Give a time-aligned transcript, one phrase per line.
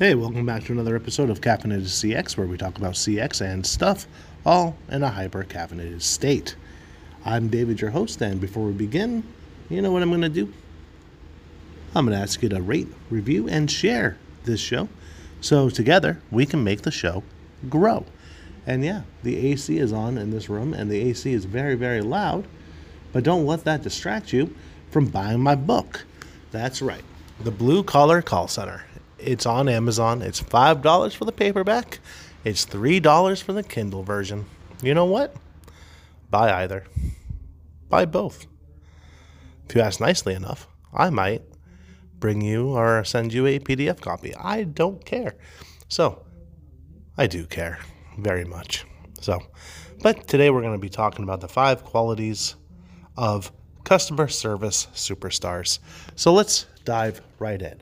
[0.00, 3.66] Hey, welcome back to another episode of Caffeinated CX, where we talk about CX and
[3.66, 4.06] stuff,
[4.46, 6.56] all in a hyper caffeinated state.
[7.22, 9.22] I'm David, your host, and before we begin,
[9.68, 10.50] you know what I'm going to do?
[11.94, 14.88] I'm going to ask you to rate, review, and share this show
[15.42, 17.22] so together we can make the show
[17.68, 18.06] grow.
[18.66, 22.00] And yeah, the AC is on in this room, and the AC is very, very
[22.00, 22.46] loud,
[23.12, 24.54] but don't let that distract you
[24.90, 26.06] from buying my book.
[26.52, 27.04] That's right,
[27.44, 28.84] The Blue Collar Call Center.
[29.22, 30.22] It's on Amazon.
[30.22, 32.00] It's $5 for the paperback,
[32.44, 34.46] it's $3 for the Kindle version.
[34.82, 35.34] You know what?
[36.30, 36.84] Buy either.
[37.88, 38.46] Buy both.
[39.68, 41.42] If you ask nicely enough, I might
[42.18, 44.34] bring you or send you a PDF copy.
[44.34, 45.34] I don't care.
[45.88, 46.22] So,
[47.18, 47.78] I do care
[48.18, 48.84] very much.
[49.20, 49.42] So,
[50.02, 52.54] but today we're going to be talking about the five qualities
[53.16, 53.52] of
[53.84, 55.78] customer service superstars.
[56.14, 57.80] So let's dive right in.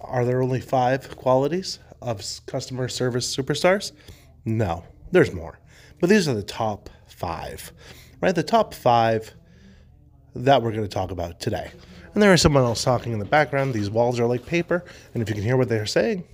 [0.00, 3.92] Are there only five qualities of customer service superstars?
[4.44, 5.58] No, there's more.
[6.00, 7.72] But these are the top five,
[8.20, 8.34] right?
[8.34, 9.34] The top five
[10.34, 11.70] that we're going to talk about today.
[12.14, 13.74] And there is someone else talking in the background.
[13.74, 14.84] These walls are like paper.
[15.14, 16.24] And if you can hear what they're saying,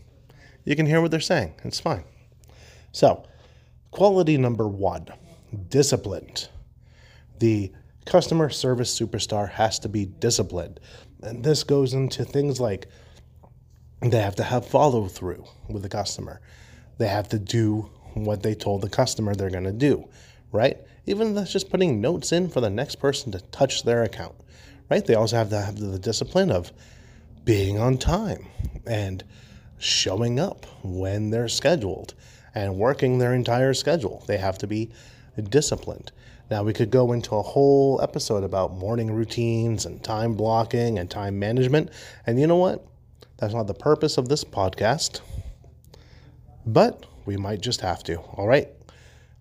[0.64, 1.55] you can hear what they're saying.
[1.64, 2.05] It's fine.
[2.92, 3.25] So,
[3.91, 5.08] quality number one
[5.69, 6.48] disciplined.
[7.39, 7.73] The
[8.06, 10.80] customer service superstar has to be disciplined.
[11.23, 12.86] And this goes into things like
[14.00, 16.41] they have to have follow through with the customer.
[16.98, 20.08] They have to do what they told the customer they're going to do,
[20.52, 20.78] right?
[21.06, 24.34] Even that's just putting notes in for the next person to touch their account,
[24.91, 25.05] right?
[25.05, 26.72] They also have to have the discipline of
[27.45, 28.46] being on time
[28.86, 29.23] and
[29.79, 32.14] showing up when they're scheduled
[32.55, 34.24] and working their entire schedule.
[34.27, 34.90] They have to be
[35.51, 36.12] disciplined.
[36.51, 41.11] Now, we could go into a whole episode about morning routines and time blocking and
[41.11, 41.90] time management.
[42.27, 42.86] And you know what?
[43.39, 45.20] That's not the purpose of this podcast,
[46.64, 48.19] but we might just have to.
[48.19, 48.69] All right.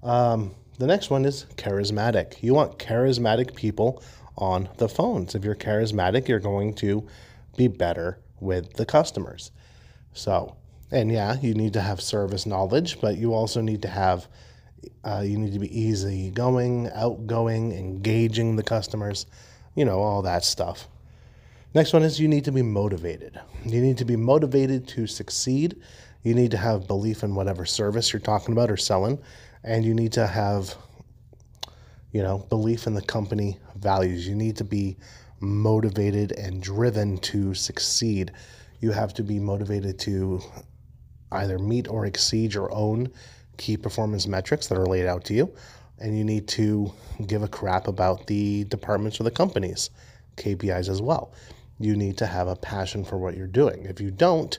[0.03, 2.43] Um, the next one is charismatic.
[2.43, 4.03] You want charismatic people
[4.37, 5.33] on the phones.
[5.33, 7.07] If you're charismatic, you're going to
[7.55, 9.51] be better with the customers.
[10.13, 10.57] So,
[10.91, 14.27] and yeah, you need to have service knowledge, but you also need to have,
[15.05, 19.25] uh, you need to be easy going, outgoing, engaging the customers,
[19.73, 20.89] you know, all that stuff.
[21.75, 23.37] Next one is you need to be motivated.
[23.65, 25.75] You need to be motivated to succeed.
[26.23, 29.19] You need to have belief in whatever service you're talking about or selling.
[29.61, 30.73] And you need to have,
[32.13, 34.25] you know, belief in the company values.
[34.25, 34.95] You need to be
[35.41, 38.31] motivated and driven to succeed.
[38.79, 40.39] You have to be motivated to
[41.33, 43.11] either meet or exceed your own
[43.57, 45.53] key performance metrics that are laid out to you.
[45.99, 46.93] And you need to
[47.27, 49.89] give a crap about the departments or the companies,
[50.37, 51.33] KPIs as well
[51.79, 53.85] you need to have a passion for what you're doing.
[53.85, 54.57] If you don't,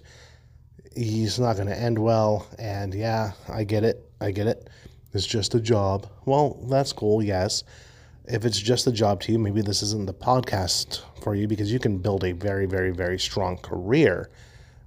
[0.95, 2.47] he's not going to end well.
[2.59, 4.11] And yeah, I get it.
[4.21, 4.69] I get it.
[5.13, 6.09] It's just a job.
[6.27, 7.65] Well, that's cool, yes.
[8.27, 11.73] If it's just a job to you, maybe this isn't the podcast for you because
[11.73, 14.31] you can build a very, very, very strong career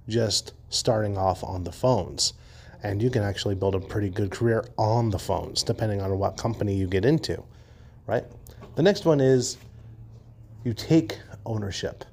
[0.08, 2.34] just starting off on the phones.
[2.82, 6.36] And you can actually build a pretty good career on the phones, depending on what
[6.36, 7.42] company you get into,
[8.06, 8.24] right?
[8.76, 9.58] The next one is
[10.64, 12.04] you take ownership.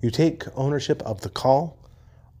[0.00, 1.76] You take ownership of the call,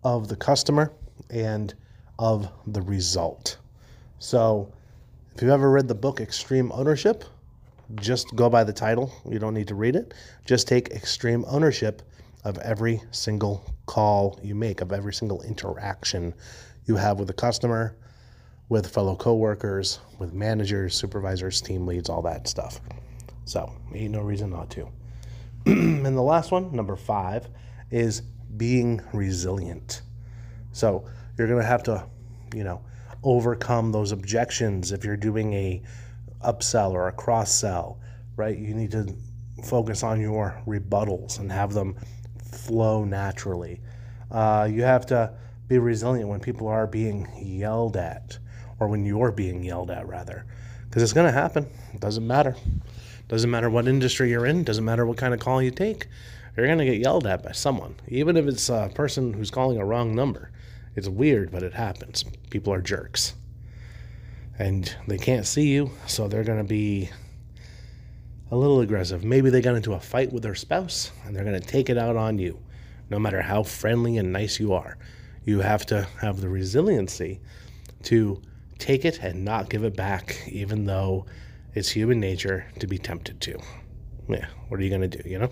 [0.04, 0.92] of the customer,
[1.28, 1.74] and
[2.18, 3.58] of the result.
[4.20, 4.72] So,
[5.34, 7.24] if you've ever read the book Extreme Ownership,
[7.96, 9.12] just go by the title.
[9.28, 10.14] You don't need to read it.
[10.44, 12.02] Just take extreme ownership
[12.44, 16.34] of every single call you make, of every single interaction
[16.86, 17.96] you have with the customer,
[18.68, 22.80] with fellow coworkers, with managers, supervisors, team leads, all that stuff.
[23.46, 24.88] So, ain't no reason not to.
[25.66, 27.48] and the last one, number five,
[27.90, 28.22] is
[28.56, 30.02] being resilient.
[30.72, 31.04] So
[31.36, 32.06] you're going to have to,
[32.54, 32.82] you know,
[33.22, 35.82] overcome those objections if you're doing a
[36.44, 37.98] upsell or a cross sell,
[38.36, 38.56] right?
[38.56, 39.14] You need to
[39.64, 41.96] focus on your rebuttals and have them
[42.52, 43.80] flow naturally.
[44.30, 45.32] Uh, you have to
[45.68, 48.38] be resilient when people are being yelled at,
[48.78, 50.46] or when you're being yelled at, rather,
[50.84, 51.66] because it's going to happen.
[51.92, 52.56] It doesn't matter.
[53.28, 56.08] Doesn't matter what industry you're in, doesn't matter what kind of call you take.
[56.56, 59.78] You're going to get yelled at by someone, even if it's a person who's calling
[59.78, 60.50] a wrong number.
[60.96, 62.24] It's weird, but it happens.
[62.50, 63.34] People are jerks.
[64.58, 67.10] And they can't see you, so they're going to be
[68.50, 69.22] a little aggressive.
[69.22, 71.98] Maybe they got into a fight with their spouse and they're going to take it
[71.98, 72.58] out on you,
[73.10, 74.98] no matter how friendly and nice you are.
[75.44, 77.40] You have to have the resiliency
[78.04, 78.42] to
[78.78, 81.26] take it and not give it back, even though
[81.74, 83.58] it's human nature to be tempted to.
[84.28, 85.50] Yeah, what are you going to do, you know?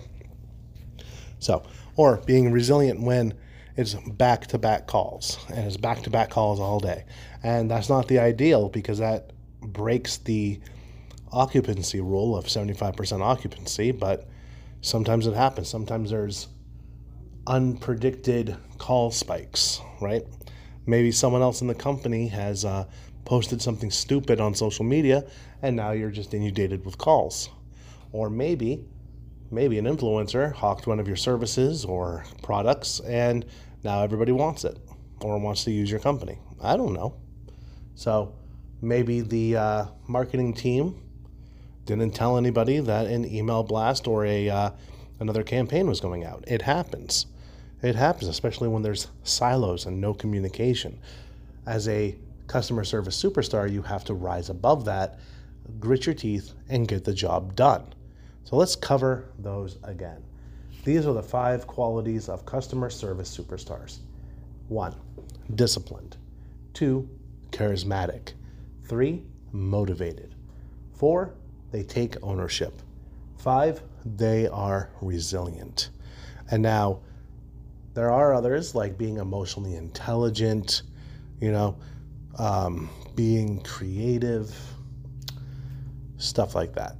[1.39, 1.63] So,
[1.95, 3.33] or being resilient when
[3.75, 7.05] it's back to back calls and it's back to back calls all day.
[7.43, 9.31] And that's not the ideal because that
[9.61, 10.59] breaks the
[11.31, 14.27] occupancy rule of 75% occupancy, but
[14.81, 15.69] sometimes it happens.
[15.69, 16.47] Sometimes there's
[17.45, 20.23] unpredicted call spikes, right?
[20.85, 22.85] Maybe someone else in the company has uh,
[23.27, 25.21] posted something stupid on social media
[25.61, 27.49] and now you're just inundated with calls.
[28.13, 28.85] Or maybe
[29.51, 33.45] maybe an influencer hawked one of your services or products and
[33.83, 34.77] now everybody wants it
[35.21, 36.39] or wants to use your company.
[36.61, 37.15] I don't know.
[37.95, 38.33] So
[38.81, 40.95] maybe the uh, marketing team
[41.83, 44.69] didn't tell anybody that an email blast or a uh,
[45.19, 46.45] another campaign was going out.
[46.47, 47.25] It happens.
[47.81, 50.99] It happens, especially when there's silos and no communication.
[51.65, 52.15] As a
[52.47, 55.19] customer service superstar, you have to rise above that,
[55.79, 57.93] grit your teeth, and get the job done.
[58.43, 60.23] So let's cover those again.
[60.83, 63.99] These are the five qualities of customer service superstars.
[64.69, 64.95] One,
[65.53, 66.15] disciplined.
[66.73, 67.09] Two,
[67.51, 68.33] charismatic.
[68.85, 70.33] Three, motivated.
[70.93, 71.33] Four,
[71.71, 72.81] they take ownership.
[73.37, 75.89] Five, they are resilient.
[76.49, 77.01] And now,
[77.93, 80.83] there are others like being emotionally intelligent,
[81.41, 81.75] you know,
[82.37, 84.55] um, being creative,
[86.17, 86.95] stuff like that.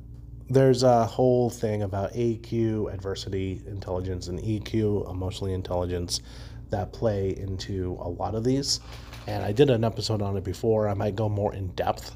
[0.50, 6.22] There's a whole thing about AQ, adversity intelligence, and EQ, emotionally intelligence,
[6.70, 8.80] that play into a lot of these.
[9.28, 10.88] And I did an episode on it before.
[10.88, 12.16] I might go more in depth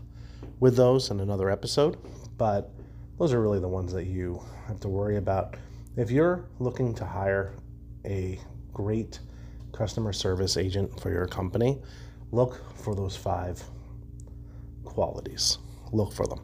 [0.59, 1.97] with those in another episode,
[2.37, 2.71] but
[3.17, 5.55] those are really the ones that you have to worry about.
[5.97, 7.53] If you're looking to hire
[8.05, 8.39] a
[8.73, 9.19] great
[9.73, 11.81] customer service agent for your company,
[12.31, 13.63] look for those five
[14.85, 15.57] qualities.
[15.91, 16.41] Look for them.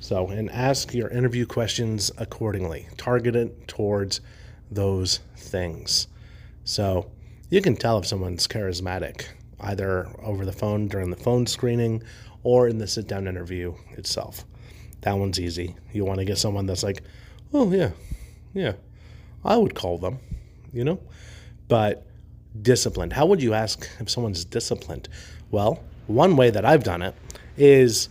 [0.00, 2.88] So, and ask your interview questions accordingly.
[2.96, 4.20] Target it towards
[4.70, 6.06] those things.
[6.64, 7.10] So,
[7.50, 9.26] you can tell if someone's charismatic
[9.60, 12.02] either over the phone during the phone screening
[12.42, 14.44] or in the sit down interview itself.
[15.00, 15.74] That one's easy.
[15.92, 17.02] You want to get someone that's like,
[17.52, 17.90] oh, yeah,
[18.54, 18.72] yeah,
[19.44, 20.18] I would call them,
[20.72, 21.00] you know?
[21.68, 22.05] But
[22.62, 23.12] disciplined.
[23.12, 25.08] How would you ask if someone's disciplined?
[25.50, 27.14] Well, one way that I've done it
[27.56, 28.08] is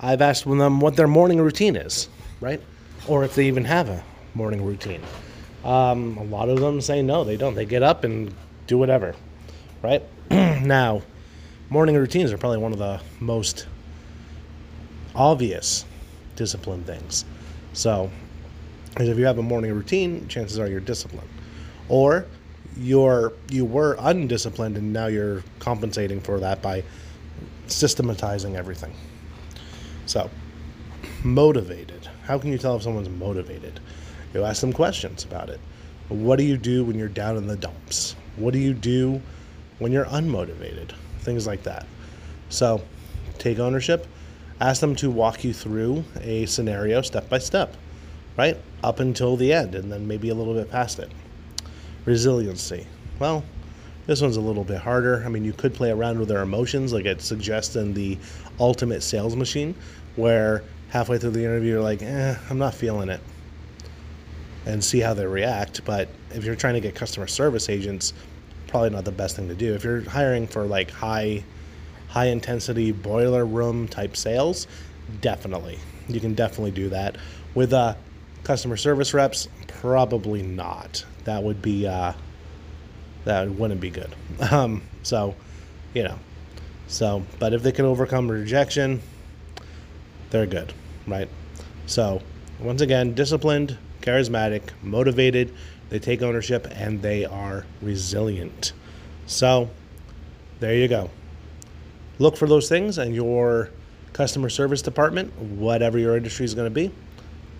[0.00, 2.08] I've asked them what their morning routine is,
[2.40, 2.60] right?
[3.06, 4.02] Or if they even have a
[4.34, 5.02] morning routine.
[5.64, 7.54] Um, a lot of them say no, they don't.
[7.54, 8.32] They get up and
[8.66, 9.14] do whatever,
[9.82, 10.02] right?
[10.30, 11.02] now,
[11.70, 13.66] morning routines are probably one of the most
[15.14, 15.84] obvious
[16.36, 17.24] discipline things.
[17.72, 18.10] So,
[18.98, 21.28] if you have a morning routine, chances are you're disciplined.
[21.88, 22.26] Or
[22.76, 26.84] you're you were undisciplined and now you're compensating for that by
[27.66, 28.94] systematizing everything.
[30.06, 30.30] So,
[31.22, 32.08] motivated.
[32.24, 33.80] How can you tell if someone's motivated?
[34.32, 35.60] You ask them questions about it.
[36.08, 38.14] What do you do when you're down in the dumps?
[38.36, 39.20] What do you do
[39.78, 40.92] when you're unmotivated?
[41.20, 41.86] Things like that.
[42.48, 42.82] So,
[43.38, 44.06] take ownership.
[44.60, 47.76] Ask them to walk you through a scenario step by step,
[48.36, 48.56] right?
[48.82, 51.10] Up until the end, and then maybe a little bit past it.
[52.08, 52.86] Resiliency.
[53.18, 53.44] Well,
[54.06, 55.22] this one's a little bit harder.
[55.26, 58.16] I mean, you could play around with their emotions, like it suggests in the
[58.58, 59.74] Ultimate Sales Machine,
[60.16, 63.20] where halfway through the interview you're like, eh, I'm not feeling it,
[64.64, 65.84] and see how they react.
[65.84, 68.14] But if you're trying to get customer service agents,
[68.68, 69.74] probably not the best thing to do.
[69.74, 71.44] If you're hiring for like high,
[72.08, 74.66] high intensity boiler room type sales,
[75.20, 77.16] definitely you can definitely do that.
[77.54, 77.94] With uh,
[78.48, 81.04] customer service reps, probably not.
[81.24, 82.14] That would be uh,
[83.26, 84.14] that wouldn't be good.
[84.50, 85.34] Um, so,
[85.92, 86.18] you know,
[86.86, 89.02] so, but if they can overcome rejection,
[90.30, 90.72] they're good,
[91.06, 91.28] right?
[91.84, 92.22] So,
[92.58, 95.54] once again, disciplined, charismatic, motivated,
[95.90, 98.72] they take ownership, and they are resilient.
[99.26, 99.68] So,
[100.60, 101.10] there you go.
[102.18, 103.68] Look for those things, and your
[104.14, 106.90] customer service department, whatever your industry is going to be,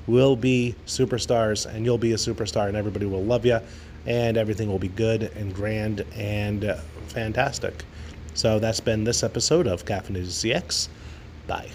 [0.09, 3.61] will be superstars, and you'll be a superstar, and everybody will love you
[4.09, 6.77] and everything will be good and grand and uh,
[7.09, 7.85] fantastic.
[8.35, 10.89] So that's been this episode of Caffeinated CX.
[11.47, 11.69] Bye.